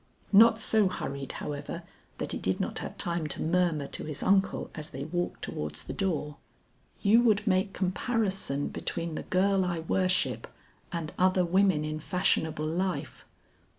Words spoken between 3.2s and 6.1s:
to murmur to his uncle as they walked towards the